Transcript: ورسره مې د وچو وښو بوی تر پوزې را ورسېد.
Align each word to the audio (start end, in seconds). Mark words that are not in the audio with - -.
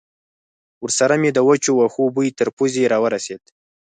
ورسره 0.83 1.15
مې 1.21 1.29
د 1.33 1.39
وچو 1.47 1.71
وښو 1.77 2.03
بوی 2.15 2.29
تر 2.39 2.47
پوزې 2.57 2.83
را 2.91 2.97
ورسېد. 3.03 3.43